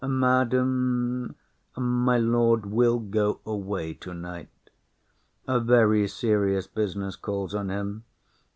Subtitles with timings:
[0.03, 1.35] Madam,
[1.77, 4.49] my lord will go away tonight;
[5.47, 8.03] A very serious business calls on him.